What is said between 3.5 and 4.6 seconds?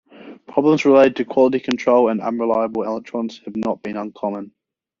not been uncommon.